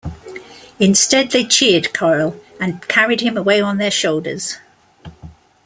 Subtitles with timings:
[0.79, 4.57] Instead, they cheered Curll and carried him away on their shoulders.